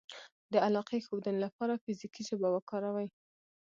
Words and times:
-د 0.25 0.53
علاقې 0.67 0.99
ښودنې 1.05 1.39
لپاره 1.45 1.81
فزیکي 1.83 2.21
ژبه 2.29 2.47
وکاروئ 2.51 3.07